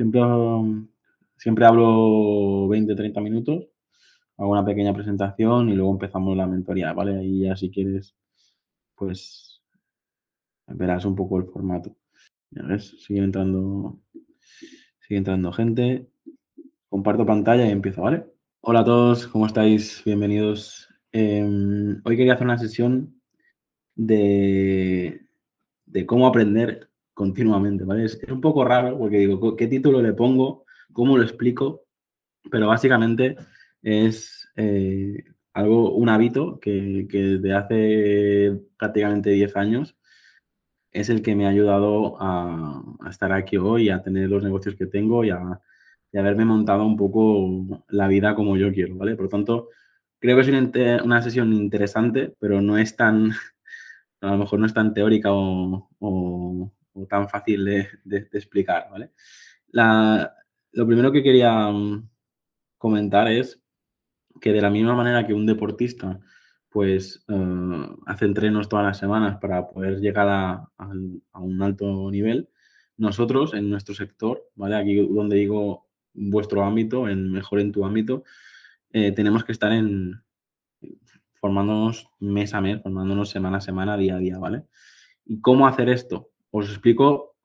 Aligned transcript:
siempre, 0.00 0.22
siempre 1.36 1.66
hablo 1.66 2.66
20, 2.68 2.94
30 2.94 3.20
minutos, 3.20 3.66
hago 4.38 4.52
una 4.52 4.64
pequeña 4.64 4.94
presentación 4.94 5.68
y 5.68 5.74
luego 5.74 5.92
empezamos 5.92 6.34
la 6.38 6.46
mentoría, 6.46 6.94
¿vale? 6.94 7.18
Ahí 7.18 7.40
ya 7.40 7.54
si 7.54 7.70
quieres, 7.70 8.16
pues 8.94 9.62
verás 10.68 11.04
un 11.04 11.14
poco 11.14 11.36
el 11.38 11.44
formato. 11.44 11.94
Ya 12.50 12.62
ves, 12.62 12.96
sigue 13.04 13.20
entrando, 13.20 14.00
sigue 15.00 15.18
entrando 15.18 15.52
gente. 15.52 16.08
Comparto 16.88 17.26
pantalla 17.26 17.66
y 17.66 17.70
empiezo, 17.70 18.00
¿vale? 18.00 18.24
Hola 18.62 18.80
a 18.80 18.84
todos, 18.84 19.26
¿cómo 19.26 19.44
estáis? 19.44 20.02
Bienvenidos. 20.06 20.88
Em, 21.12 22.00
hoy 22.04 22.16
quería 22.16 22.34
hacer 22.34 22.46
una 22.46 22.56
sesión 22.56 23.20
de, 23.94 25.26
de 25.84 26.06
cómo 26.06 26.26
aprender 26.26 26.89
continuamente, 27.20 27.84
¿vale? 27.84 28.06
Es, 28.06 28.18
un 28.30 28.40
poco 28.40 28.64
raro 28.64 28.98
porque 28.98 29.18
digo, 29.18 29.54
¿qué 29.54 29.66
título 29.66 30.00
le 30.00 30.14
pongo? 30.14 30.64
¿Cómo 30.90 31.18
lo 31.18 31.22
explico? 31.22 31.82
Pero 32.50 32.66
básicamente 32.68 33.36
es 33.82 34.48
eh, 34.56 35.22
algo, 35.52 35.94
un 35.96 36.08
hábito 36.08 36.58
que, 36.60 37.06
que 37.10 37.18
desde 37.18 37.52
hace 37.52 38.60
prácticamente 38.78 39.28
10 39.28 39.54
años 39.56 39.96
es 40.92 41.10
el 41.10 41.20
que 41.20 41.36
me 41.36 41.44
ha 41.44 41.50
ayudado 41.50 42.16
a, 42.20 42.82
estar 43.10 43.32
aquí 43.32 43.58
hoy, 43.58 43.90
a 43.90 44.02
tener 44.02 44.30
los 44.30 44.42
negocios 44.42 44.74
que 44.74 44.86
tengo 44.86 45.22
y 45.22 45.28
a, 45.28 45.60
haberme 46.14 46.46
montado 46.46 46.86
un 46.86 46.96
poco 46.96 47.84
la 47.90 48.08
vida 48.08 48.34
como 48.34 48.56
yo 48.56 48.72
quiero, 48.72 48.96
¿vale? 48.96 49.14
Por 49.14 49.24
lo 49.26 49.30
tanto, 49.30 49.68
creo 50.18 50.36
que 50.36 50.42
es 50.42 51.04
una, 51.04 51.20
sesión 51.20 51.52
interesante, 51.52 52.34
pero 52.40 52.62
no 52.62 52.78
es 52.78 52.96
tan, 52.96 53.32
a 54.22 54.30
lo 54.30 54.38
mejor 54.38 54.58
no 54.58 54.64
es 54.64 54.72
tan 54.72 54.94
teórica 54.94 55.28
o, 55.32 56.72
tan 57.06 57.28
fácil 57.28 57.64
de, 57.64 58.28
explicar, 58.32 58.88
¿vale? 58.90 59.12
lo 60.72 60.86
primero 60.86 61.12
que 61.12 61.22
quería 61.22 61.68
mm, 61.68 62.08
comentar 62.78 63.28
es 63.28 63.62
que 64.40 64.52
de 64.52 64.60
la 64.60 64.70
misma 64.70 64.94
manera 64.94 65.26
que 65.26 65.34
un 65.34 65.46
deportista 65.46 66.20
pues 66.70 67.24
eh, 67.28 67.88
hace 68.06 68.24
entrenos 68.24 68.68
todas 68.68 68.86
las 68.86 68.98
semanas 68.98 69.38
para 69.40 69.68
poder 69.68 70.00
llegar 70.00 70.28
a, 70.28 70.68
un 71.34 71.62
alto 71.62 72.10
nivel, 72.10 72.48
nosotros 72.96 73.54
en 73.54 73.68
nuestro 73.68 73.94
sector, 73.94 74.48
¿vale? 74.54 74.76
Aquí 74.76 75.08
donde 75.08 75.36
digo 75.36 75.88
vuestro 76.14 76.64
ámbito, 76.64 77.08
en 77.08 77.32
mejor 77.32 77.60
en 77.60 77.72
tu 77.72 77.84
ámbito, 77.84 78.22
eh, 78.92 79.12
tenemos 79.12 79.44
que 79.44 79.52
estar 79.52 79.72
en 79.72 80.22
formándonos 81.40 82.08
mes 82.20 82.54
a 82.54 82.60
mes, 82.60 82.82
formándonos 82.82 83.30
semana 83.30 83.58
a 83.58 83.60
semana, 83.60 83.96
día 83.96 84.16
a 84.16 84.18
día, 84.18 84.38
¿vale? 84.38 84.64
¿Y 85.24 85.40
cómo 85.40 85.66
hacer 85.66 85.88
esto? 85.88 86.30
Os 86.50 86.68
explico 86.68 87.36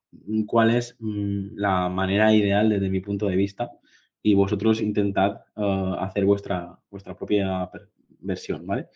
cuál 0.47 0.71
es 0.71 0.95
mm, 0.99 1.55
la 1.55 1.89
manera 1.89 2.33
ideal 2.33 2.69
desde 2.69 2.89
mi 2.89 2.99
punto 2.99 3.27
de 3.27 3.35
vista 3.35 3.71
y 4.21 4.33
vosotros 4.33 4.81
intentad 4.81 5.41
uh, 5.55 5.93
hacer 5.99 6.25
vuestra, 6.25 6.79
vuestra 6.89 7.15
propia 7.15 7.69
versión, 8.19 8.65
¿vale? 8.65 8.87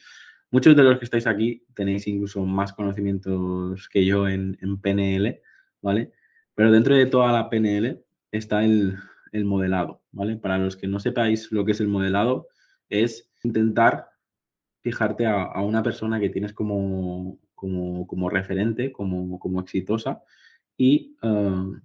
Muchos 0.52 0.76
de 0.76 0.84
los 0.84 0.98
que 0.98 1.06
estáis 1.06 1.28
aquí 1.28 1.64
tenéis 1.76 2.08
incluso 2.08 2.44
más 2.44 2.74
conocimientos 2.74 3.88
que 3.90 4.04
yo 4.04 4.28
en, 4.28 4.58
PNL, 4.82 5.40
¿vale? 5.82 6.12
Pero 6.56 6.72
dentro 6.72 6.96
de 6.96 7.06
toda 7.06 7.32
la 7.32 7.48
PNL 7.50 8.04
está 8.32 8.64
el, 8.64 8.98
modelado, 9.46 10.02
¿vale? 10.12 10.38
Para 10.38 10.58
los 10.58 10.76
que 10.76 10.88
no 10.88 11.00
sepáis 11.00 11.52
lo 11.52 11.64
que 11.64 11.74
es 11.74 11.80
el 11.80 11.88
modelado, 11.88 12.48
es 12.90 13.30
intentar 13.44 14.08
fijarte 14.82 15.28
a 15.28 15.62
una 15.62 15.84
persona 15.84 16.20
que 16.20 16.30
tienes 16.30 16.54
como, 16.54 17.38
como, 17.60 18.30
referente, 18.30 18.92
como, 18.92 19.38
como 19.40 19.60
exitosa 19.60 20.24
y, 20.78 21.16
um, 21.22 21.80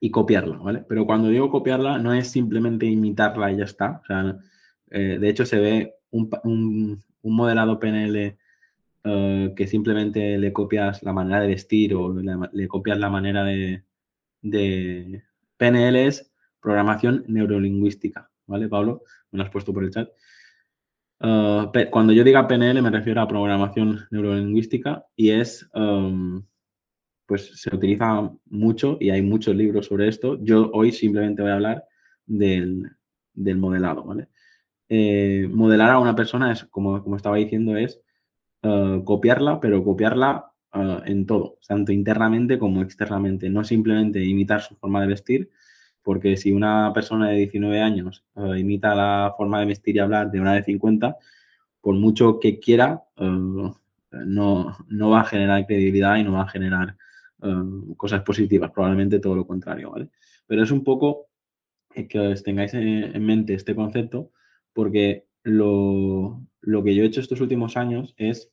y 0.00 0.10
copiarla, 0.10 0.58
¿vale? 0.58 0.84
Pero 0.88 1.06
cuando 1.06 1.28
digo 1.28 1.50
copiarla 1.50 1.98
no 1.98 2.12
es 2.12 2.28
simplemente 2.28 2.86
imitarla 2.86 3.50
y 3.52 3.56
ya 3.56 3.64
está. 3.64 4.00
O 4.02 4.06
sea, 4.06 4.38
eh, 4.90 5.18
de 5.18 5.28
hecho 5.28 5.46
se 5.46 5.58
ve 5.58 5.94
un, 6.10 6.28
un, 6.44 7.02
modelado 7.22 7.78
PNL 7.78 8.36
uh, 9.04 9.54
que 9.54 9.66
simplemente 9.66 10.36
le 10.38 10.52
copias 10.52 11.02
la 11.02 11.12
manera 11.12 11.40
de 11.40 11.46
vestir 11.48 11.94
o 11.94 12.12
le, 12.12 12.68
copias 12.68 12.98
la 12.98 13.08
manera 13.08 13.44
de, 13.44 13.84
de... 14.42 15.22
PNL 15.56 15.96
es 15.96 16.32
programación 16.60 17.24
neurolingüística, 17.28 18.30
¿vale, 18.46 18.68
Pablo? 18.68 19.02
Me 19.30 19.38
lo 19.38 19.44
has 19.44 19.50
puesto 19.50 19.72
por 19.72 19.84
el 19.84 19.90
chat. 19.90 20.10
Uh, 21.24 21.70
cuando 21.90 22.12
yo 22.12 22.24
diga 22.24 22.48
PNL 22.48 22.82
me 22.82 22.90
refiero 22.90 23.20
a 23.20 23.28
programación 23.28 24.08
neurolingüística 24.10 25.06
y 25.14 25.30
es, 25.30 25.70
um, 25.72 26.44
pues 27.26 27.60
se 27.60 27.72
utiliza 27.72 28.28
mucho 28.46 28.96
y 28.98 29.10
hay 29.10 29.22
muchos 29.22 29.54
libros 29.54 29.86
sobre 29.86 30.08
esto. 30.08 30.42
Yo 30.42 30.68
hoy 30.72 30.90
simplemente 30.90 31.42
voy 31.42 31.52
a 31.52 31.54
hablar 31.54 31.84
del, 32.26 32.90
modelado, 33.34 34.02
¿vale? 34.02 34.28
Eh, 34.88 35.48
modelar 35.48 35.90
a 35.90 36.00
una 36.00 36.16
persona 36.16 36.50
es, 36.50 36.64
como, 36.64 37.00
como 37.04 37.14
estaba 37.14 37.36
diciendo, 37.36 37.76
es 37.76 38.00
uh, 38.64 39.04
copiarla, 39.04 39.60
pero 39.60 39.84
copiarla 39.84 40.52
uh, 40.74 41.02
en 41.04 41.24
todo, 41.24 41.58
tanto 41.66 41.92
internamente 41.92 42.58
como 42.58 42.82
externamente. 42.82 43.48
No 43.48 43.62
simplemente 43.62 44.24
imitar 44.24 44.60
su 44.60 44.74
forma 44.74 45.00
de 45.00 45.06
vestir, 45.06 45.50
porque 46.02 46.36
si 46.36 46.52
una 46.52 46.92
persona 46.92 47.28
de 47.28 47.36
19 47.36 47.80
años 47.80 48.24
eh, 48.36 48.58
imita 48.58 48.94
la 48.94 49.34
forma 49.36 49.60
de 49.60 49.66
vestir 49.66 49.96
y 49.96 49.98
hablar 50.00 50.30
de 50.30 50.40
una 50.40 50.54
de 50.54 50.64
50, 50.64 51.16
por 51.80 51.94
mucho 51.94 52.38
que 52.40 52.58
quiera, 52.58 53.02
eh, 53.16 53.24
no, 53.24 54.76
no, 54.88 55.10
va 55.10 55.20
a 55.20 55.24
generar 55.24 55.66
credibilidad 55.66 56.16
y 56.16 56.24
no 56.24 56.32
va 56.32 56.42
a 56.42 56.48
generar 56.48 56.96
eh, 57.42 57.54
cosas 57.96 58.22
positivas, 58.22 58.70
probablemente 58.70 59.20
todo 59.20 59.36
lo 59.36 59.46
contrario, 59.46 59.90
¿vale? 59.90 60.08
Pero 60.46 60.62
es 60.62 60.70
un 60.70 60.84
poco 60.84 61.28
que 62.08 62.18
os 62.18 62.42
tengáis 62.42 62.72
en 62.74 63.24
mente 63.24 63.54
este 63.54 63.74
concepto, 63.74 64.30
porque 64.72 65.26
lo, 65.42 66.42
lo 66.62 66.82
que 66.82 66.94
yo 66.94 67.02
he 67.02 67.06
hecho 67.06 67.20
estos 67.20 67.40
últimos 67.40 67.76
años 67.76 68.14
es 68.16 68.50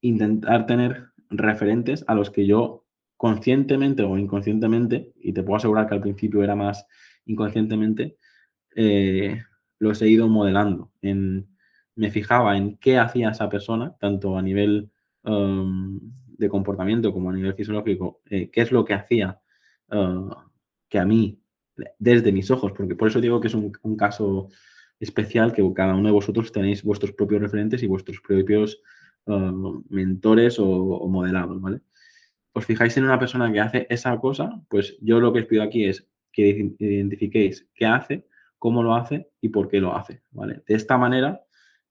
intentar 0.00 0.66
tener 0.66 1.08
referentes 1.28 2.04
a 2.06 2.14
los 2.14 2.30
que 2.30 2.46
yo 2.46 2.85
conscientemente 3.16 4.02
o 4.02 4.18
inconscientemente, 4.18 5.12
y 5.20 5.32
te 5.32 5.42
puedo 5.42 5.56
asegurar 5.56 5.88
que 5.88 5.94
al 5.94 6.00
principio 6.00 6.42
era 6.42 6.54
más 6.54 6.86
inconscientemente, 7.24 8.16
eh, 8.74 9.42
los 9.78 10.00
he 10.02 10.08
ido 10.08 10.28
modelando. 10.28 10.92
En, 11.02 11.48
me 11.94 12.10
fijaba 12.10 12.56
en 12.56 12.76
qué 12.76 12.98
hacía 12.98 13.30
esa 13.30 13.48
persona, 13.48 13.96
tanto 13.98 14.36
a 14.36 14.42
nivel 14.42 14.90
um, 15.24 15.98
de 16.26 16.48
comportamiento 16.48 17.12
como 17.12 17.30
a 17.30 17.32
nivel 17.32 17.54
fisiológico, 17.54 18.20
eh, 18.26 18.50
qué 18.50 18.60
es 18.60 18.70
lo 18.70 18.84
que 18.84 18.94
hacía 18.94 19.40
uh, 19.90 20.30
que 20.88 20.98
a 20.98 21.06
mí, 21.06 21.40
desde 21.98 22.32
mis 22.32 22.50
ojos, 22.50 22.72
porque 22.72 22.94
por 22.94 23.08
eso 23.08 23.20
digo 23.20 23.40
que 23.40 23.48
es 23.48 23.54
un, 23.54 23.72
caso 23.96 24.48
especial, 25.00 25.52
que 25.52 25.62
cada 25.74 25.94
uno 25.94 26.08
de 26.08 26.12
vosotros 26.12 26.52
tenéis 26.52 26.82
vuestros 26.82 27.12
propios 27.12 27.40
referentes 27.40 27.82
y 27.82 27.86
vuestros 27.86 28.20
propios 28.20 28.80
uh, 29.24 29.82
mentores 29.88 30.58
o, 30.58 30.68
o 30.68 31.08
modelados, 31.08 31.60
¿vale? 31.60 31.80
Os 32.56 32.64
fijáis 32.64 32.96
en 32.96 33.04
una 33.04 33.18
persona 33.18 33.52
que 33.52 33.60
hace 33.60 33.86
esa 33.90 34.18
cosa, 34.18 34.62
pues 34.70 34.96
yo 35.02 35.20
lo 35.20 35.30
que 35.30 35.40
os 35.40 35.44
pido 35.44 35.62
aquí 35.62 35.84
es 35.84 36.08
que 36.32 36.74
identifiquéis 36.78 37.68
qué 37.74 37.84
hace, 37.84 38.26
cómo 38.58 38.82
lo 38.82 38.94
hace 38.94 39.28
y 39.42 39.50
por 39.50 39.68
qué 39.68 39.78
lo 39.78 39.94
hace, 39.94 40.22
¿vale? 40.30 40.62
De 40.66 40.74
esta 40.74 40.96
manera 40.96 41.44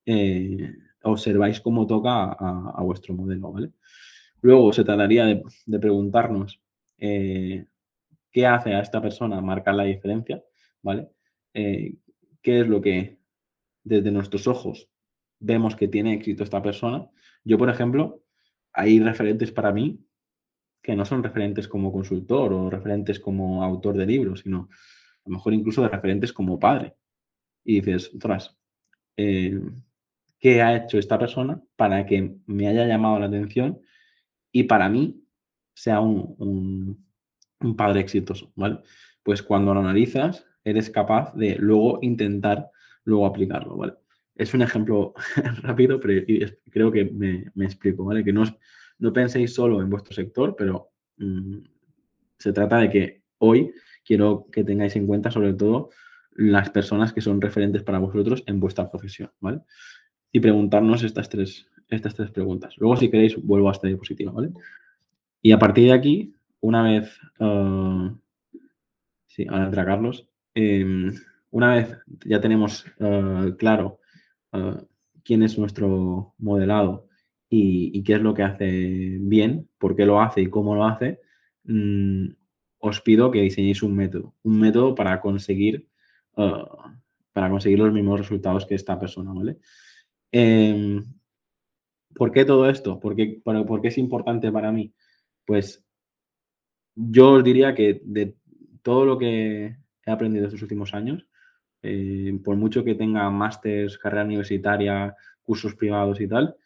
eh, 0.04 0.74
observáis 1.04 1.60
cómo 1.60 1.86
toca 1.86 2.32
a, 2.32 2.82
vuestro 2.82 3.14
modelo, 3.14 3.52
¿vale? 3.52 3.70
Luego 4.40 4.72
se 4.72 4.82
trataría 4.82 5.24
de, 5.26 5.78
preguntarnos 5.78 6.60
eh, 6.98 7.66
qué 8.32 8.46
hace 8.48 8.74
a 8.74 8.80
esta 8.80 9.00
persona 9.00 9.40
marcar 9.40 9.76
la 9.76 9.84
diferencia, 9.84 10.42
¿vale? 10.82 11.10
Eh, 11.54 11.94
¿Qué 12.42 12.62
es 12.62 12.66
lo 12.66 12.80
que 12.80 13.20
desde 13.84 14.10
nuestros 14.10 14.48
ojos 14.48 14.88
vemos 15.38 15.76
que 15.76 15.86
tiene 15.86 16.14
éxito 16.14 16.42
esta 16.42 16.60
persona? 16.60 17.08
Yo, 17.44 17.56
por 17.56 17.70
ejemplo, 17.70 18.24
hay 18.72 18.98
referentes 18.98 19.52
para 19.52 19.70
mí 19.70 20.00
que 20.86 20.94
no 20.94 21.04
son 21.04 21.24
referentes 21.24 21.66
como 21.66 21.90
consultor 21.90 22.52
o 22.52 22.70
referentes 22.70 23.18
como 23.18 23.64
autor 23.64 23.96
de 23.96 24.06
libros, 24.06 24.42
sino 24.44 24.68
a 24.70 25.28
lo 25.28 25.32
mejor 25.32 25.52
incluso 25.52 25.82
de 25.82 25.88
referentes 25.88 26.32
como 26.32 26.60
padre. 26.60 26.94
Y 27.64 27.80
dices, 27.80 28.12
ostras, 28.14 28.56
eh, 29.16 29.60
¿qué 30.38 30.62
ha 30.62 30.76
hecho 30.76 30.96
esta 30.96 31.18
persona 31.18 31.60
para 31.74 32.06
que 32.06 32.36
me 32.46 32.68
haya 32.68 32.86
llamado 32.86 33.18
la 33.18 33.26
atención 33.26 33.80
y 34.52 34.62
para 34.62 34.88
mí 34.88 35.24
sea 35.74 35.98
un, 36.00 37.04
padre 37.76 37.98
exitoso? 37.98 38.52
¿vale? 38.54 38.78
Pues 39.24 39.42
cuando 39.42 39.74
lo 39.74 39.80
analizas, 39.80 40.46
eres 40.62 40.88
capaz 40.88 41.34
de 41.34 41.56
luego 41.56 41.98
intentar 42.02 42.70
luego 43.02 43.26
aplicarlo, 43.26 43.76
¿vale? 43.76 43.94
Es 44.36 44.54
un 44.54 44.62
ejemplo 44.62 45.14
rápido, 45.62 45.98
pero 45.98 46.24
creo 46.70 46.92
que 46.92 47.06
me, 47.06 47.50
me 47.56 47.64
explico, 47.64 48.04
¿vale? 48.04 48.22
Que 48.22 48.32
no 48.32 48.44
es, 48.44 48.54
no 48.98 49.12
penséis 49.12 49.54
solo 49.54 49.80
en 49.80 49.90
vuestro 49.90 50.14
sector, 50.14 50.54
pero 50.56 50.90
mm, 51.18 51.58
se 52.38 52.52
trata 52.52 52.78
de 52.78 52.90
que 52.90 53.22
hoy 53.38 53.72
quiero 54.04 54.46
que 54.50 54.64
tengáis 54.64 54.96
en 54.96 55.06
cuenta 55.06 55.30
sobre 55.30 55.54
todo 55.54 55.90
las 56.32 56.70
personas 56.70 57.12
que 57.12 57.20
son 57.20 57.40
referentes 57.40 57.82
para 57.82 57.98
vosotros 57.98 58.44
en 58.46 58.60
vuestra 58.60 58.90
profesión, 58.90 59.30
¿vale? 59.40 59.60
Y 60.32 60.40
preguntarnos 60.40 61.02
estas 61.02 61.28
tres, 61.28 61.66
estas 61.88 62.14
tres 62.14 62.30
preguntas. 62.30 62.74
Luego, 62.76 62.96
si 62.96 63.10
queréis, 63.10 63.36
vuelvo 63.42 63.68
a 63.68 63.72
esta 63.72 63.86
diapositiva, 63.86 64.32
¿vale? 64.32 64.50
Y 65.40 65.52
a 65.52 65.58
partir 65.58 65.86
de 65.86 65.92
aquí, 65.92 66.34
una 66.60 66.82
vez, 66.82 67.18
uh, 67.38 68.10
Sí, 69.36 69.44
ahora 69.50 69.66
entra 69.66 69.84
Carlos. 69.84 70.26
Em, 70.54 71.12
una 71.50 71.74
vez 71.74 71.98
ya 72.24 72.40
tenemos 72.40 72.86
eh, 72.98 73.54
claro 73.58 74.00
eh, 74.52 74.78
quién 75.22 75.42
es 75.42 75.58
nuestro 75.58 76.34
modelado 76.38 77.05
y, 77.48 78.02
qué 78.02 78.14
es 78.14 78.20
lo 78.20 78.34
que 78.34 78.42
hace 78.42 79.18
bien, 79.20 79.68
por 79.78 79.94
qué 79.96 80.04
lo 80.04 80.20
hace 80.20 80.42
y 80.42 80.50
cómo 80.50 80.74
lo 80.74 80.84
hace, 80.84 81.20
mm, 81.64 82.26
os 82.78 83.00
pido 83.00 83.30
que 83.30 83.42
diseñéis 83.42 83.82
un 83.82 83.94
método, 83.94 84.34
un 84.42 84.58
método 84.60 84.94
para 84.94 85.20
conseguir, 85.20 85.88
eh, 86.36 86.64
para 87.32 87.50
conseguir 87.50 87.78
los 87.78 87.92
mismos 87.92 88.20
resultados 88.20 88.66
que 88.66 88.74
esta 88.74 88.98
persona, 88.98 89.32
¿vale? 89.32 89.58
Em, 90.32 91.04
¿Por 92.14 92.32
qué 92.32 92.44
todo 92.46 92.68
esto? 92.68 92.98
¿Por 92.98 93.14
qué, 93.14 93.40
¿Por 93.44 93.80
qué, 93.82 93.88
es 93.88 93.98
importante 93.98 94.50
para 94.50 94.72
mí? 94.72 94.92
Pues 95.44 95.84
yo 96.94 97.32
os 97.32 97.44
diría 97.44 97.74
que 97.74 98.00
de 98.04 98.36
todo 98.82 99.04
lo 99.04 99.18
que 99.18 99.76
he 100.06 100.10
aprendido 100.10 100.46
estos 100.46 100.62
últimos 100.62 100.94
años, 100.94 101.26
eh, 101.82 102.38
por 102.42 102.56
mucho 102.56 102.84
que 102.84 102.94
tenga 102.94 103.28
másters, 103.30 103.98
carrera 103.98 104.24
universitaria, 104.24 105.14
cursos 105.42 105.74
privados 105.74 106.20
y 106.20 106.28
tal, 106.28 106.56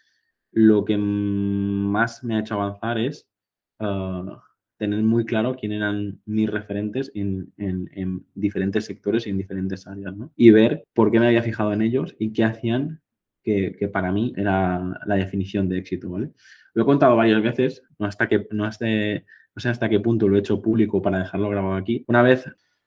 lo 0.53 0.85
que 0.85 0.97
más 0.97 2.25
me 2.25 2.37
ha 2.37 2.41
hecho 2.41 2.55
avanzar 2.55 2.99
es 2.99 3.29
ah, 3.79 4.43
tener 4.77 5.03
muy 5.03 5.25
claro 5.25 5.57
quién 5.57 5.73
eran 5.73 6.21
mis 6.25 6.51
referentes 6.51 7.13
en, 7.15 7.53
diferentes 8.35 8.87
sectores 8.87 9.27
y 9.27 9.31
en 9.31 9.37
diferentes 9.37 9.87
áreas, 9.87 10.17
¿no? 10.17 10.33
Y 10.37 10.51
ver 10.51 10.85
por 10.95 11.11
qué 11.11 11.21
me 11.21 11.27
había 11.27 11.43
fijado 11.43 11.73
en 11.73 11.83
ellos 11.83 12.17
y 12.19 12.33
qué 12.33 12.45
hacían 12.45 13.03
que, 13.43 13.91
para 13.93 14.11
mí 14.11 14.33
era 14.37 14.99
la 15.07 15.15
definición 15.17 15.69
de 15.69 15.79
éxito, 15.79 16.11
¿vale? 16.11 16.31
Lo 16.73 16.83
he 16.83 16.87
contado 16.87 17.15
varias 17.15 17.43
veces, 17.43 17.83
no, 17.99 18.07
hasta 18.07 18.27
que, 18.27 18.47
no 18.51 18.73
sé 18.73 19.25
hasta 19.55 19.89
qué 19.91 20.01
punto 20.01 20.29
lo 20.29 20.37
he 20.37 20.41
hecho 20.41 20.63
público 20.63 21.03
para 21.03 21.19
dejarlo 21.19 21.51
grabado 21.51 21.75
aquí. 21.75 22.05
Una 22.09 22.23
vez 22.23 22.47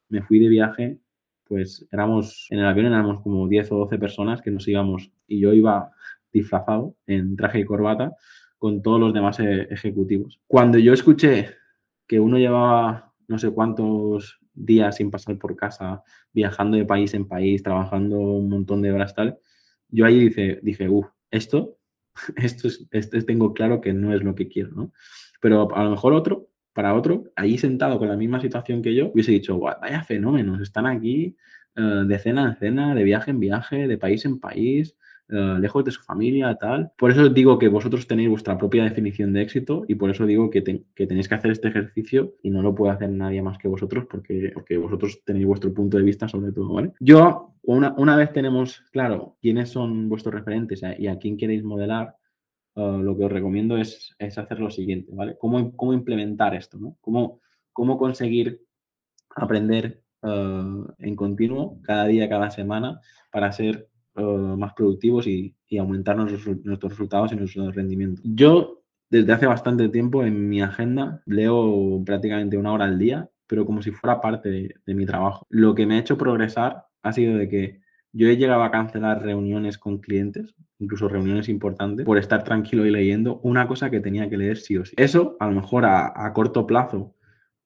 me 0.10 0.24
fui 0.24 0.40
de 0.40 0.50
viaje, 0.50 0.98
pues 1.44 1.88
éramos, 1.92 2.48
en 2.50 2.58
el 2.58 2.66
avión 2.66 2.88
éramos 2.88 3.22
como 3.22 3.48
10 3.48 3.72
o 3.72 3.78
12 3.78 4.00
personas 4.00 4.42
que 4.42 4.50
nos 4.50 4.68
íbamos 4.68 5.12
y 5.28 5.40
yo 5.40 5.54
iba 5.54 5.92
disfrazado 6.34 6.96
en 7.06 7.36
traje 7.36 7.60
y 7.60 7.66
corbata 7.66 8.14
con 8.58 8.82
todos 8.82 9.00
los 9.00 9.14
demás 9.14 9.40
eh, 9.40 9.68
ejecutivos. 9.70 10.42
Cuando 10.48 10.78
yo 10.80 10.94
escuché 10.94 11.50
que 12.08 12.20
uno 12.20 12.38
llevaba 12.38 13.14
no 13.28 13.38
sé 13.38 13.52
cuántos 13.52 14.40
días 14.54 14.98
sin 14.98 15.12
pasar 15.12 15.38
por 15.38 15.56
casa, 15.56 16.04
viajando 16.32 16.78
de 16.78 16.86
país 16.86 17.14
en 17.14 17.28
país, 17.28 17.64
trabajando 17.64 18.20
un 18.20 18.50
montón 18.50 18.82
de 18.82 18.92
horas 18.92 19.16
tal, 19.16 19.38
yo 19.90 20.06
ahí 20.06 20.20
dije, 20.20 20.60
dije 20.62 20.90
uff, 20.90 21.08
esto, 21.32 21.78
esto, 22.36 22.68
es, 22.68 22.88
esto 22.92 23.18
tengo 23.26 23.54
claro 23.54 23.82
que 23.82 23.94
no 23.94 24.14
es 24.14 24.24
lo 24.24 24.36
que 24.36 24.48
quiero, 24.48 24.72
¿no? 24.72 24.92
Pero 25.42 25.74
a 25.76 25.84
lo 25.84 25.92
mejor 25.92 26.14
otro, 26.14 26.50
para 26.74 26.96
otro, 26.96 27.26
ahí 27.36 27.58
sentado 27.58 28.00
con 28.00 28.08
la 28.08 28.18
misma 28.18 28.40
situación 28.40 28.82
que 28.82 28.96
yo, 28.96 29.12
hubiese 29.14 29.32
dicho, 29.32 29.60
vaya 29.60 30.04
fenómenos, 30.04 30.62
están 30.62 30.88
aquí 30.88 31.36
eh, 31.76 32.04
de 32.06 32.20
cena 32.20 32.46
en 32.46 32.56
cena, 32.58 32.96
de 32.96 33.04
viaje 33.04 33.32
en 33.32 33.40
viaje, 33.40 33.88
de 33.88 33.98
país 33.98 34.26
en 34.26 34.40
país, 34.40 34.96
eh, 35.30 35.58
lejos 35.60 35.86
de 35.86 35.92
su 35.92 36.02
familia, 36.02 36.56
tal. 36.56 36.92
Por 36.98 37.12
eso 37.12 37.30
digo 37.30 37.58
que 37.58 37.70
vosotros 37.70 38.08
tenéis 38.08 38.30
vuestra 38.30 38.58
propia 38.58 38.84
definición 38.84 39.32
de 39.34 39.42
éxito 39.42 39.86
y 39.88 39.96
por 39.96 40.10
eso 40.10 40.26
digo 40.26 40.50
que, 40.50 40.62
tenéis 40.62 41.28
que 41.28 41.36
hacer 41.36 41.52
este 41.52 41.70
ejercicio 41.70 42.36
y 42.44 42.50
no 42.50 42.62
lo 42.62 42.76
puede 42.76 42.94
hacer 42.94 43.10
nadie 43.10 43.42
más 43.42 43.58
que 43.58 43.68
vosotros 43.68 44.06
porque, 44.10 44.52
porque 44.54 44.78
vosotros 44.78 45.22
tenéis 45.24 45.46
vuestro 45.46 45.74
punto 45.74 45.98
de 45.98 46.04
vista 46.04 46.28
sobre 46.28 46.52
todo, 46.52 46.74
¿vale? 46.74 46.92
Yo, 47.00 47.56
una, 47.64 47.94
una 47.98 48.18
vez 48.18 48.34
tenemos 48.34 48.84
claro 48.92 49.38
quiénes 49.42 49.70
son 49.70 50.10
vuestros 50.10 50.36
referentes 50.36 50.82
y 50.98 51.08
a 51.08 51.18
quién 51.18 51.38
queréis 51.38 51.64
modelar, 51.64 52.18
eh, 52.76 53.00
lo 53.02 53.16
que 53.16 53.26
os 53.26 53.32
recomiendo 53.32 53.78
es, 53.78 54.16
es, 54.20 54.38
hacer 54.38 54.60
lo 54.60 54.72
siguiente, 54.72 55.12
¿vale? 55.16 55.38
¿Cómo, 55.40 55.76
cómo 55.76 55.94
implementar 55.94 56.56
esto, 56.56 56.78
¿no? 56.78 56.98
¿Cómo, 57.02 57.40
cómo 57.72 57.98
conseguir 57.98 58.62
aprender 59.36 60.02
uh, 60.22 60.86
en 60.98 61.16
continuo, 61.16 61.80
cada 61.84 62.06
día, 62.06 62.30
cada 62.30 62.50
semana, 62.52 63.00
para 63.32 63.52
ser 63.52 63.88
uh, 64.16 64.58
más 64.58 64.74
productivos 64.74 65.28
y, 65.28 65.56
y 65.68 65.78
aumentar 65.78 66.16
nuestros, 66.16 66.58
nuestros, 66.64 66.92
resultados 66.92 67.32
y 67.32 67.36
nuestro 67.36 67.72
rendimiento. 67.72 68.22
Yo, 68.24 68.84
desde 69.10 69.34
hace 69.34 69.46
bastante 69.46 69.90
tiempo, 69.90 70.24
en 70.24 70.50
mi 70.50 70.62
agenda 70.62 71.22
leo 71.26 72.02
prácticamente 72.06 72.58
una 72.58 72.74
hora 72.74 72.86
al 72.86 73.00
día, 73.00 73.30
pero 73.48 73.66
como 73.66 73.82
si 73.82 73.92
fuera 73.92 74.22
parte 74.22 74.50
de, 74.50 74.76
de 74.86 74.96
mi 74.96 75.06
trabajo. 75.06 75.46
Lo 75.50 75.76
que 75.76 75.86
me 75.86 75.96
ha 75.96 76.00
hecho 76.00 76.18
progresar 76.18 76.86
ha 77.02 77.14
sido 77.14 77.38
de 77.38 77.50
que 77.50 77.82
yo 78.14 78.28
he 78.28 78.38
llegado 78.38 78.64
a 78.64 78.72
cancelar 78.72 79.24
reuniones 79.24 79.78
con 79.78 79.98
clientes, 79.98 80.56
incluso 80.78 81.08
reuniones 81.08 81.50
importantes, 81.50 82.06
por 82.06 82.20
estar 82.20 82.44
tranquilo 82.44 82.86
y 82.86 82.92
leyendo 82.92 83.40
una 83.44 83.68
cosa 83.68 83.90
que 83.90 84.00
tenía 84.00 84.30
que 84.30 84.38
leer 84.38 84.58
sí 84.58 84.78
o 84.78 84.86
sí. 84.86 84.94
Eso, 84.98 85.36
a 85.40 85.48
lo 85.48 85.54
mejor 85.54 85.86
a, 85.86 86.14
a 86.16 86.32
corto 86.34 86.68
plazo, 86.68 87.16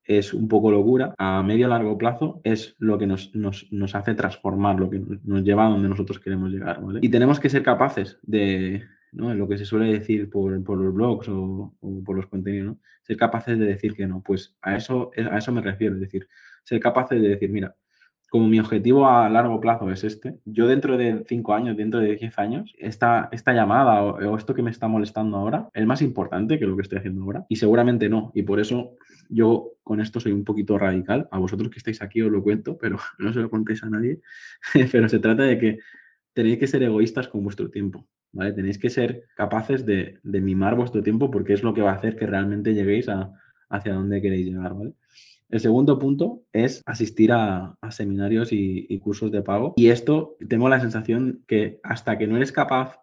es 0.07 0.33
un 0.33 0.47
poco 0.47 0.71
locura, 0.71 1.13
a 1.17 1.43
medio 1.43 1.67
largo 1.67 1.97
plazo 1.97 2.39
es 2.43 2.75
lo 2.79 2.97
que 2.97 3.05
nos, 3.05 3.35
nos, 3.35 3.67
nos, 3.71 3.93
hace 3.93 4.15
transformar, 4.15 4.79
lo 4.79 4.89
que 4.89 5.01
nos 5.23 5.43
lleva 5.43 5.67
a 5.67 5.69
donde 5.69 5.89
nosotros 5.89 6.19
queremos 6.19 6.49
llegar. 6.49 6.79
Y 7.01 7.09
tenemos 7.09 7.39
que 7.39 7.49
ser 7.49 7.61
capaces 7.61 8.17
de, 8.23 8.83
¿no? 9.11 9.33
lo 9.33 9.47
que 9.47 9.57
se 9.57 9.65
suele 9.65 9.91
decir 9.91 10.29
por, 10.29 10.63
por 10.63 10.77
los 10.77 10.93
blogs 10.93 11.27
o, 11.27 11.75
o, 11.79 12.03
por 12.03 12.15
los 12.15 12.27
contenidos, 12.27 12.67
¿no? 12.67 12.79
ser 13.03 13.17
capaces 13.17 13.59
de 13.59 13.65
decir 13.65 13.95
que 13.95 14.07
no. 14.07 14.21
Pues 14.21 14.55
a 14.61 14.77
eso, 14.77 15.11
a 15.29 15.37
eso 15.37 15.51
me 15.51 15.61
refiero, 15.61 15.95
es 15.95 16.01
decir, 16.01 16.27
ser 16.63 16.79
capaces 16.79 17.21
de 17.21 17.27
decir, 17.27 17.49
mira, 17.49 17.75
como 18.37 18.49
mi 18.49 18.59
objetivo 18.59 19.09
a 19.09 19.27
largo 19.29 19.59
plazo 19.59 19.89
es 19.89 20.03
este, 20.03 20.37
yo 20.45 20.67
dentro 20.67 20.95
de 20.95 21.23
5 21.27 21.53
años, 21.55 21.75
dentro 21.75 21.99
de 21.99 22.15
10 22.15 22.37
años, 22.37 22.71
esta, 22.77 23.29
esta 23.31 23.51
llamada 23.51 24.03
o, 24.03 24.37
esto 24.37 24.53
que 24.53 24.61
me 24.61 24.69
está 24.69 24.87
molestando 24.87 25.37
ahora 25.37 25.69
es 25.73 25.87
más 25.87 26.03
importante 26.03 26.59
que 26.59 26.67
lo 26.67 26.75
que 26.75 26.83
estoy 26.83 26.99
haciendo 26.99 27.23
ahora. 27.23 27.47
Y 27.49 27.55
seguramente 27.55 28.09
no. 28.09 28.31
Y 28.35 28.43
por 28.43 28.59
eso 28.59 28.95
yo 29.27 29.71
con 29.81 30.01
esto 30.01 30.19
soy 30.19 30.33
un 30.33 30.43
poquito 30.43 30.77
radical. 30.77 31.27
A 31.31 31.39
vosotros 31.39 31.71
que 31.71 31.79
estáis 31.79 31.99
aquí 32.03 32.21
os 32.21 32.31
lo 32.31 32.43
cuento, 32.43 32.77
pero 32.77 32.99
no 33.17 33.33
se 33.33 33.39
lo 33.39 33.49
contéis 33.49 33.83
a 33.83 33.89
nadie. 33.89 34.21
pero 34.91 35.09
se 35.09 35.17
trata 35.17 35.41
de 35.41 35.57
que 35.57 35.79
tenéis 36.33 36.59
que 36.59 36.67
ser 36.67 36.83
egoístas 36.83 37.27
con 37.27 37.43
vuestro 37.43 37.71
tiempo. 37.71 38.05
¿vale? 38.33 38.53
Tenéis 38.53 38.77
que 38.77 38.91
ser 38.91 39.23
capaces 39.35 39.83
de, 39.83 40.19
de 40.21 40.41
mimar 40.41 40.75
vuestro 40.75 41.01
tiempo 41.01 41.31
porque 41.31 41.53
es 41.53 41.63
lo 41.63 41.73
que 41.73 41.81
va 41.81 41.89
a 41.91 41.95
hacer 41.95 42.15
que 42.15 42.27
realmente 42.27 42.75
lleguéis 42.75 43.09
a, 43.09 43.31
hacia 43.67 43.95
donde 43.95 44.21
queréis 44.21 44.45
llegar. 44.45 44.75
¿vale? 44.75 44.93
El 45.49 45.59
segundo 45.61 45.97
punto 45.97 46.43
es 46.51 46.81
asistir 46.85 47.31
a, 47.31 47.77
seminarios 47.89 48.49
y, 48.51 48.99
cursos 48.99 49.31
de 49.31 49.41
pago. 49.41 49.73
Y 49.77 49.87
esto 49.89 50.35
tengo 50.49 50.67
la 50.67 50.79
sensación 50.79 51.43
que 51.47 51.79
hasta 51.83 52.17
que 52.17 52.27
no 52.27 52.35
eres 52.35 52.51
capaz 52.51 52.99